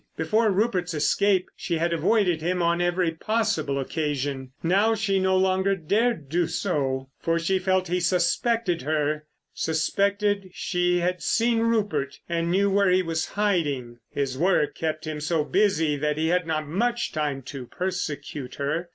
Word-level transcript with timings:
Before 0.17 0.49
Rupert's 0.49 0.95
escape 0.95 1.47
she 1.55 1.77
had 1.77 1.93
avoided 1.93 2.41
him 2.41 2.59
on 2.63 2.81
every 2.81 3.11
possible 3.11 3.77
occasion. 3.77 4.51
Now, 4.63 4.95
she 4.95 5.19
no 5.19 5.37
longer 5.37 5.75
dared 5.75 6.27
do 6.27 6.47
so. 6.47 7.11
For 7.19 7.37
she 7.37 7.59
felt 7.59 7.87
he 7.87 7.99
suspected 7.99 8.81
her—suspected 8.81 10.49
she 10.53 11.01
had 11.01 11.21
seen 11.21 11.59
Rupert 11.59 12.17
and 12.27 12.49
knew 12.49 12.71
where 12.71 12.89
he 12.89 13.03
was 13.03 13.27
hiding. 13.27 13.99
His 14.09 14.39
work 14.39 14.73
kept 14.73 15.05
him 15.05 15.21
so 15.21 15.43
busy 15.45 15.95
that 15.97 16.17
he 16.17 16.29
had 16.29 16.47
not 16.47 16.67
much 16.67 17.11
time 17.11 17.43
to 17.53 17.67
persecute 17.67 18.55
her. 18.55 18.89